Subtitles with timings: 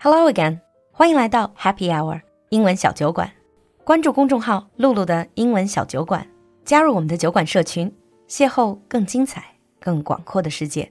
[0.00, 0.60] Hello again，
[0.92, 3.32] 欢迎来到 Happy Hour 英文小酒馆。
[3.84, 6.26] 关注公众号“露露的英文小酒馆”，
[6.64, 7.92] 加入我们的酒馆社群，
[8.28, 10.90] 邂逅更精彩、更广阔的世界。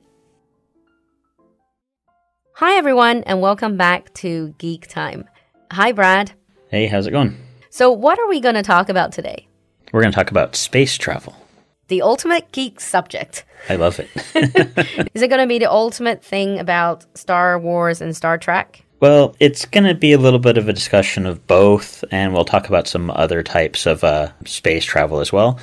[2.53, 5.25] Hi everyone, and welcome back to Geek Time.
[5.71, 6.29] Hi Brad.
[6.71, 7.33] Hey, how's it going?
[7.69, 9.47] So, what are we going to talk about today?
[9.91, 11.33] We're going to talk about space travel.
[11.89, 13.43] The ultimate geek subject.
[13.69, 14.07] I love it.
[15.13, 18.83] Is it going to be the ultimate thing about Star Wars and Star Trek?
[19.00, 22.44] Well, it's going to be a little bit of a discussion of both, and we'll
[22.44, 25.58] talk about some other types of uh, space travel as well.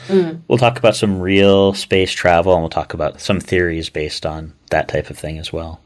[0.48, 4.54] We'll talk about some real space travel, and we'll talk about some theories based on
[4.72, 5.80] that type of thing as well.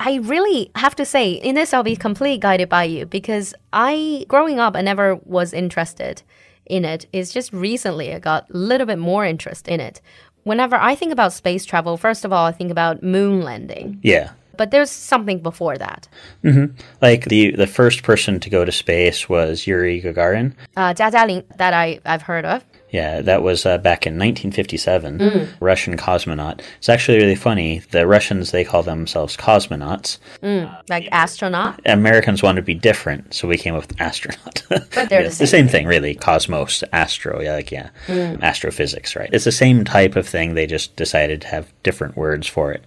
[0.00, 4.24] I really have to say, in this, I'll be completely guided by you because I,
[4.26, 6.22] growing up, I never was interested
[6.64, 7.06] in it.
[7.12, 10.00] It's just recently I got a little bit more interest in it.
[10.44, 14.00] Whenever I think about space travel, first of all, I think about moon landing.
[14.02, 14.30] Yeah.
[14.56, 16.08] But there's something before that.
[17.02, 20.54] Like the the first person to go to space was Yuri Gagarin.
[20.76, 22.64] Uh, Jia Jialin, that I, I've heard of.
[22.96, 25.18] Yeah, that was uh, back in 1957.
[25.18, 25.48] Mm.
[25.60, 26.62] Russian cosmonaut.
[26.78, 27.80] It's actually really funny.
[27.90, 30.16] The Russians they call themselves cosmonauts.
[30.42, 31.78] Mm, like astronaut.
[31.84, 34.62] Americans wanted to be different, so we came up with astronaut.
[34.70, 36.14] But they're the same thing, really.
[36.14, 38.40] Cosmos, astro, yeah, like yeah, mm.
[38.40, 39.28] astrophysics, right?
[39.30, 40.54] It's the same type of thing.
[40.54, 42.82] They just decided to have different words for it.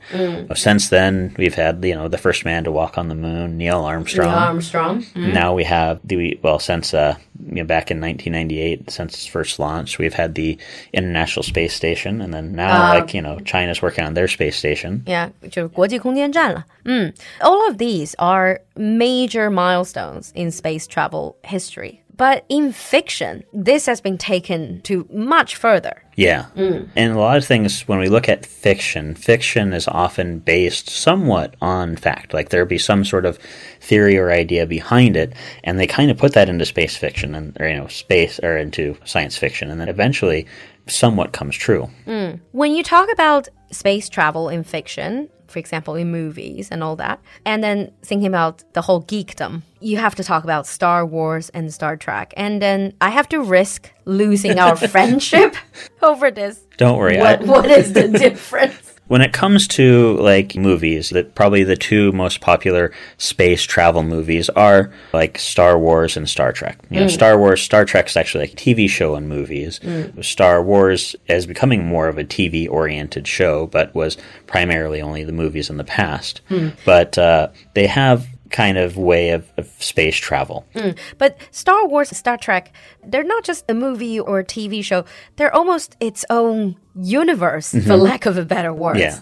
[0.57, 3.81] Since then, we've had you know the first man to walk on the moon, Neil
[3.81, 4.29] Armstrong.
[4.29, 5.05] Neil Armstrong.
[5.15, 7.15] Now we have the well since uh,
[7.46, 10.58] you know, back in 1998, since its first launch, we've had the
[10.92, 15.02] International Space Station, and then now like you know China's working on their space station.
[15.06, 16.66] Yeah, 就是国际空间站了。
[16.84, 17.12] Mm.
[17.40, 22.00] All of these are major milestones in space travel history.
[22.16, 26.02] But in fiction, this has been taken to much further.
[26.19, 26.47] Yeah.
[26.57, 26.89] Mm.
[26.97, 31.55] And a lot of things, when we look at fiction, fiction is often based somewhat
[31.61, 32.33] on fact.
[32.33, 33.39] Like there'd be some sort of
[33.79, 35.31] theory or idea behind it,
[35.63, 38.57] and they kind of put that into space fiction and, or, you know, space or
[38.57, 40.45] into science fiction, and then eventually
[40.87, 41.89] somewhat comes true.
[42.05, 42.41] Mm.
[42.51, 47.19] When you talk about space travel in fiction, for example, in movies and all that,
[47.45, 51.73] and then thinking about the whole geekdom, you have to talk about Star Wars and
[51.73, 52.33] Star Trek.
[52.37, 55.55] And then I have to risk losing our friendship
[56.01, 56.59] over this.
[56.77, 57.17] Don't worry.
[57.17, 58.88] What, I, what is the difference?
[59.09, 64.49] When it comes to like movies, that probably the two most popular space travel movies
[64.49, 66.79] are like Star Wars and Star Trek.
[66.91, 67.11] You know, mm.
[67.11, 69.79] Star Wars, Star Trek is actually like a TV show and movies.
[69.79, 70.23] Mm.
[70.23, 74.15] Star Wars is becoming more of a TV oriented show, but was
[74.45, 76.41] primarily only the movies in the past.
[76.47, 76.69] Hmm.
[76.85, 80.65] But uh, they have kind of way of, of space travel.
[80.75, 80.97] Mm.
[81.17, 82.73] But Star Wars, Star Trek,
[83.05, 85.05] they're not just a movie or a TV show.
[85.35, 87.87] They're almost its own universe, mm -hmm.
[87.87, 88.11] for mm-hmm.
[88.11, 88.97] lack of a better word.
[88.97, 89.15] Yeah.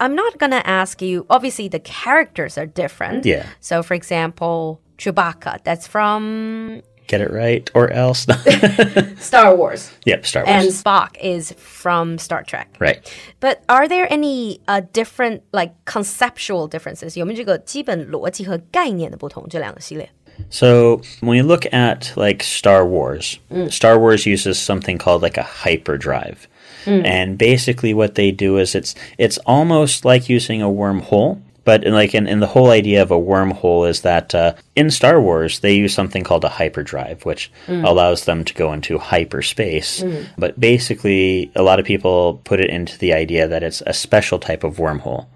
[0.00, 3.26] I'm not going to ask you, obviously, the characters are different.
[3.26, 3.44] Yeah.
[3.60, 8.25] So, for example, Chewbacca, that's from Get it right or else.
[9.19, 10.65] Star Wars, yep, Star Wars.
[10.65, 12.67] and Spock is from Star Trek.
[12.79, 12.97] right.
[13.39, 17.15] But are there any uh, different, like conceptual differences?
[17.15, 19.45] 有没有这个基本逻辑和概念的不同？
[19.47, 20.09] 这两个系列。
[20.49, 23.37] So when you look at like Star Wars,
[23.69, 26.47] Star Wars uses something called like a hyperdrive.
[26.87, 31.92] And basically what they do is it's it's almost like using a wormhole, but in
[31.92, 35.60] like in, in the whole idea of a wormhole is that uh, in Star Wars
[35.60, 37.84] they use something called a hyperdrive, which mm.
[37.84, 40.02] allows them to go into hyperspace.
[40.02, 40.26] Mm.
[40.38, 44.38] But basically, a lot of people put it into the idea that it's a special
[44.38, 45.26] type of wormhole.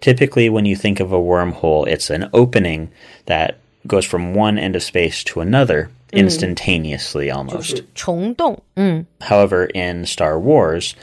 [0.00, 2.90] Typically, when you think of a wormhole, it's an opening
[3.26, 7.82] that goes from one end of space to another instantaneously almost.
[7.94, 10.94] 虫洞, However, in Star Wars,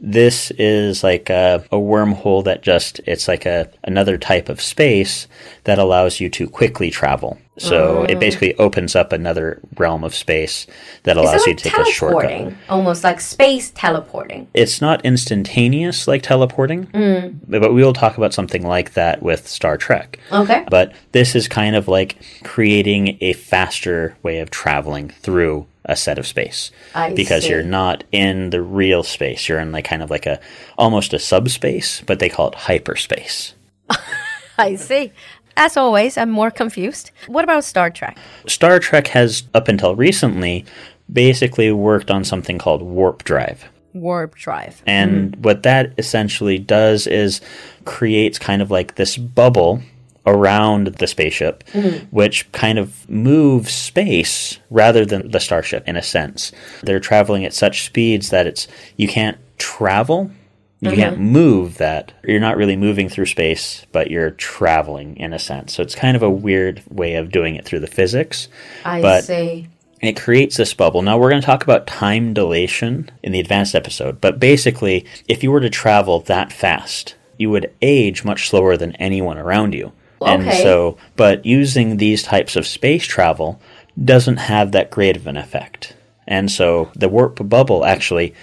[0.00, 5.26] this is like a, a wormhole that just it's like a another type of space
[5.64, 7.38] that allows you to quickly travel.
[7.58, 8.20] So it mm.
[8.20, 10.66] basically opens up another realm of space
[11.02, 12.52] that allows you to take a shortcut.
[12.68, 14.48] Almost like space teleporting.
[14.54, 17.38] It's not instantaneous like teleporting, mm.
[17.48, 20.18] but we will talk about something like that with Star Trek.
[20.32, 20.64] Okay.
[20.70, 26.18] But this is kind of like creating a faster way of traveling through a set
[26.18, 27.50] of space I because see.
[27.50, 29.48] you're not in the real space.
[29.48, 30.38] You're in like kind of like a
[30.76, 33.54] almost a subspace, but they call it hyperspace.
[34.58, 35.12] I see.
[35.58, 37.10] As always, I'm more confused.
[37.26, 38.16] What about Star Trek?
[38.46, 40.64] Star Trek has up until recently
[41.12, 43.64] basically worked on something called warp drive.
[43.92, 44.80] Warp drive.
[44.86, 45.42] And hmm.
[45.42, 47.40] what that essentially does is
[47.84, 49.82] creates kind of like this bubble
[50.26, 52.04] around the spaceship, hmm.
[52.10, 56.52] which kind of moves space rather than the starship in a sense.
[56.84, 60.30] They're traveling at such speeds that it's you can't travel
[60.80, 62.12] You can't move that.
[62.22, 65.74] You're not really moving through space, but you're traveling in a sense.
[65.74, 68.48] So it's kind of a weird way of doing it through the physics.
[68.84, 69.68] I but see.
[70.00, 71.02] it creates this bubble.
[71.02, 75.42] Now we're going to talk about time dilation in the advanced episode, but basically, if
[75.42, 79.92] you were to travel that fast, you would age much slower than anyone around you.
[80.20, 80.32] Okay.
[80.32, 83.60] And so, but using these types of space travel
[84.02, 85.96] doesn't have that great of an effect.
[86.26, 88.34] And so the warp bubble actually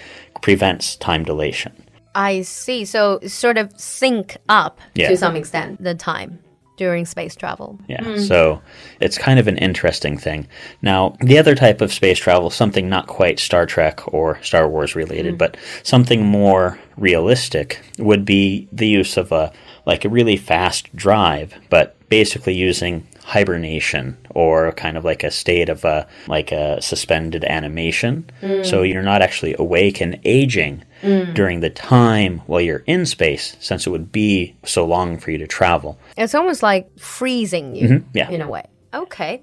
[0.42, 1.85] prevents time dilation.
[2.16, 2.84] I see.
[2.84, 5.08] So sort of sync up Yeah.
[5.10, 6.40] to some extent the time
[6.76, 7.78] during space travel.
[7.88, 8.18] Yeah, hmm.
[8.18, 8.60] so
[9.00, 10.46] it's kind of an interesting thing.
[10.82, 14.94] Now, the other type of space travel, something not quite Star Trek or Star Wars
[14.94, 15.38] related, hmm.
[15.38, 19.52] but something more realistic, would be the use of a
[19.86, 25.68] like a really fast drive, but basically using hibernation or kind of like a state
[25.68, 28.28] of a like a suspended animation.
[28.40, 28.64] Mm.
[28.64, 31.34] So you're not actually awake and aging mm.
[31.34, 35.38] during the time while you're in space, since it would be so long for you
[35.38, 35.98] to travel.
[36.16, 38.08] It's almost like freezing you mm-hmm.
[38.14, 38.30] yeah.
[38.30, 38.64] in a way.
[38.94, 39.42] Okay.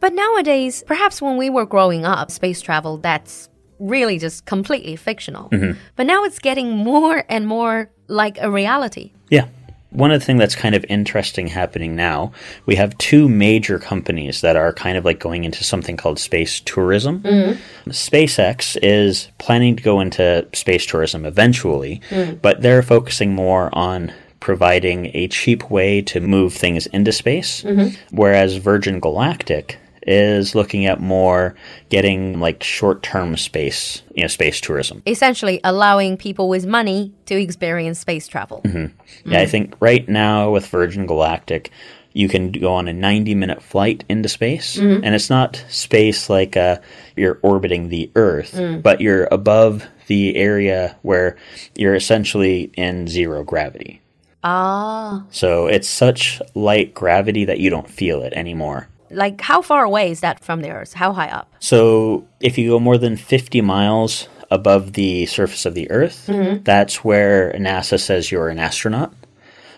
[0.00, 5.48] But nowadays, perhaps when we were growing up, space travel, that's really just completely fictional.
[5.50, 5.78] Mm-hmm.
[5.96, 9.12] But now it's getting more and more like a reality.
[9.30, 9.48] Yeah.
[9.92, 12.32] One of the things that's kind of interesting happening now,
[12.66, 16.60] we have two major companies that are kind of like going into something called space
[16.60, 17.20] tourism.
[17.20, 17.90] Mm-hmm.
[17.90, 22.40] SpaceX is planning to go into space tourism eventually, mm.
[22.40, 27.94] but they're focusing more on providing a cheap way to move things into space, mm-hmm.
[28.10, 31.54] whereas Virgin Galactic is looking at more
[31.88, 35.02] getting like short-term space, you know, space tourism.
[35.06, 38.62] Essentially, allowing people with money to experience space travel.
[39.24, 41.70] Yeah, I think right now with Virgin Galactic,
[42.12, 44.76] you can go on a 90 minute flight into space.
[45.04, 46.78] And it's not space like uh,
[47.16, 51.36] you're orbiting the Earth, but you're above the area where
[51.74, 54.00] you're essentially in zero gravity.
[54.44, 55.24] Ah.
[55.30, 58.88] So it's such light gravity that you don't feel it anymore.
[59.12, 60.94] Like, how far away is that from the Earth?
[60.94, 61.52] How high up?
[61.60, 66.28] So if you go more than 50 miles above the surface of the Earth,
[66.64, 69.14] that's where NASA says you're an astronaut.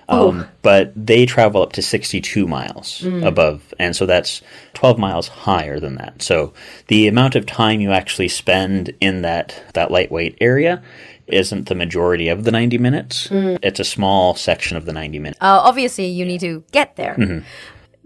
[0.06, 4.42] Um, but they travel up to 62 miles above, and so that's
[4.74, 6.20] 12 miles higher than that.
[6.20, 6.52] So
[6.88, 10.82] the amount of time you actually spend in that, that lightweight area
[11.26, 13.28] isn't the majority of the 90 minutes.
[13.30, 15.38] It's a small section of the 90 minutes.
[15.40, 17.14] Uh, obviously, you need to get there.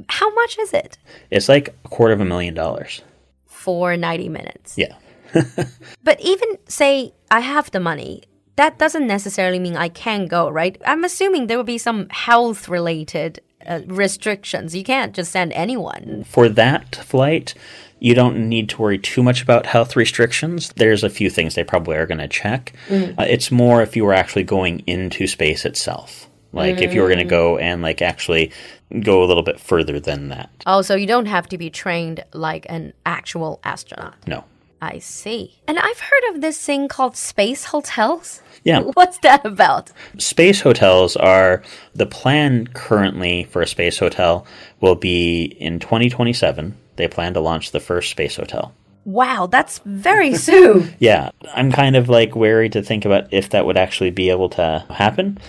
[0.08, 0.98] How much is it
[1.30, 3.02] It's like a quarter of a million dollars.
[3.46, 4.76] for 90 minutes?
[4.78, 4.94] Yeah.
[6.04, 8.22] But even say I have the money,
[8.56, 10.80] that doesn't necessarily mean I can go, right?
[10.86, 14.74] I'm assuming there will be some health related uh, restrictions.
[14.74, 16.24] You can't just send anyone.
[16.24, 17.54] For that flight,
[18.00, 20.72] you don't need to worry too much about health restrictions.
[20.76, 22.72] There's a few things they probably are going to check.
[22.90, 26.27] Uh, it's more if you were actually going into space itself.
[26.52, 28.52] Like if you were going to go and like actually
[29.00, 30.50] go a little bit further than that.
[30.66, 34.14] Oh, so you don't have to be trained like an actual astronaut.
[34.26, 34.44] No.
[34.80, 35.58] I see.
[35.66, 38.42] And I've heard of this thing called space hotels.
[38.64, 38.80] Yeah.
[38.94, 39.90] What's that about?
[40.18, 41.62] Space hotels are
[41.94, 44.46] the plan currently for a space hotel
[44.80, 46.76] will be in 2027.
[46.96, 48.72] They plan to launch the first space hotel.
[49.07, 50.93] Wow, that's very soon.
[50.99, 54.47] Yeah, I'm kind of like wary to think about if that would actually be able
[54.51, 55.39] to happen.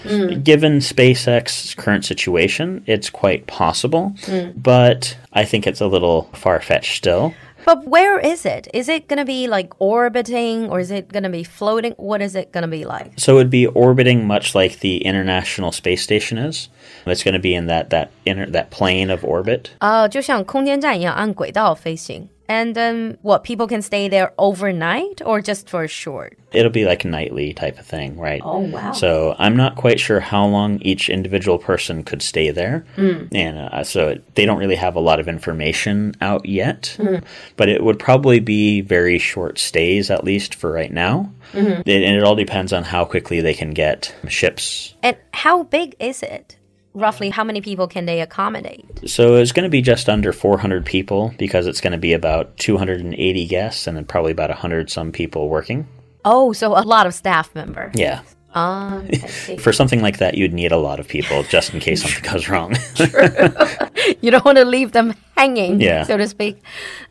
[0.42, 4.12] Given SpaceX's current situation, it's quite possible,
[4.56, 7.32] but I think it's a little far fetched still.
[7.64, 8.68] but where is it?
[8.74, 11.92] Is it going to be like orbiting or is it going to be floating?
[11.96, 13.12] What is it going to be like?
[13.16, 16.68] So it would be orbiting much like the International Space Station is.
[17.06, 19.70] It's going to be in that that inner that plane of orbit.
[19.78, 22.28] 呃，就像空间站一样按轨道飞行。
[22.49, 26.37] and then what people can stay there overnight or just for short?
[26.51, 28.41] It'll be like nightly type of thing, right?
[28.43, 28.91] Oh, wow.
[28.91, 33.29] So I'm not quite sure how long each individual person could stay there, mm.
[33.35, 36.95] and uh, so it, they don't really have a lot of information out yet.
[36.97, 37.23] Mm.
[37.55, 41.31] But it would probably be very short stays, at least for right now.
[41.53, 41.81] Mm-hmm.
[41.87, 44.95] It, and it all depends on how quickly they can get ships.
[45.03, 46.57] And how big is it?
[46.93, 49.07] Roughly, how many people can they accommodate?
[49.09, 52.57] So it's going to be just under 400 people because it's going to be about
[52.57, 55.87] 280 guests and then probably about 100 some people working.
[56.25, 57.91] Oh, so a lot of staff member.
[57.93, 58.21] Yeah.
[58.55, 59.01] Ah,
[59.59, 62.49] For something like that, you'd need a lot of people just in case something goes
[62.49, 62.75] wrong.
[64.21, 66.03] you don't want to leave them hanging, Yeah.
[66.03, 66.61] so to speak.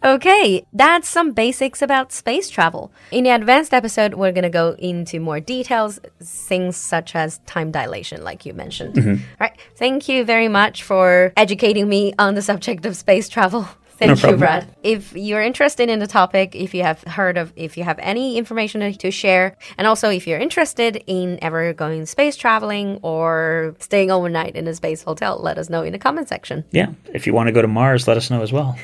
[0.04, 2.90] Okay, that's some basics about space travel.
[3.10, 7.70] In the advanced episode, we're going to go into more details, things such as time
[7.70, 8.98] dilation, like you mentioned.
[8.98, 13.68] All right, thank you very much for educating me on the subject of space travel.
[13.99, 14.39] Thank you, problem.
[14.39, 14.67] Brad.
[14.81, 18.37] If you're interested in the topic, if you have heard of, if you have any
[18.37, 24.09] information to share, and also if you're interested in ever going space traveling or staying
[24.09, 26.63] overnight in a space hotel, let us know in the comment section.
[26.71, 26.87] Yeah.
[27.13, 28.75] If you want to go to Mars, let us know as well.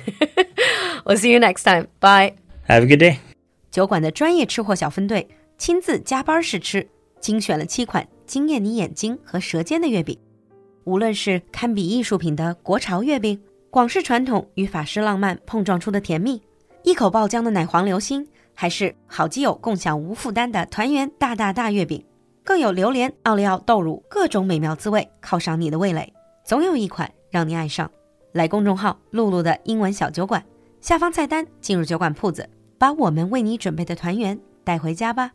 [1.06, 1.88] We'll see you next time.
[2.00, 2.36] Bye.
[2.68, 3.18] Have a good day.
[3.72, 5.28] 酒馆的专业吃货小分队
[5.58, 6.88] 亲自加班试吃，
[7.20, 10.18] 精选了七款惊艳你眼睛和舌尖的月饼。
[10.86, 13.40] 无论是堪比艺术品的国潮月饼，
[13.75, 16.41] 广式传统与法式浪漫碰撞出的甜蜜，
[16.85, 22.01] 一口爆浆的奶黄流心，还是好基友共享无负担的团圆大大大月饼，
[22.45, 26.13] 更有榴莲、奥利奥、豆乳各种美妙滋味犒赏你的味蕾，
[26.45, 27.91] 总有一款让你爱上。
[28.31, 30.41] 来公众号“露露的英文小酒馆”，
[30.81, 35.33] 下方菜单进入酒馆铺子，把我们为你准备的团圆带回家吧。